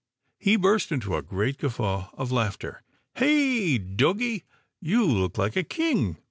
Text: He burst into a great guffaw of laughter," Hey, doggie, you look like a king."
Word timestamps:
He 0.39 0.55
burst 0.55 0.91
into 0.91 1.15
a 1.15 1.21
great 1.21 1.59
guffaw 1.59 2.09
of 2.15 2.31
laughter," 2.31 2.81
Hey, 3.19 3.77
doggie, 3.77 4.45
you 4.81 5.05
look 5.05 5.37
like 5.37 5.55
a 5.55 5.61
king." 5.61 6.17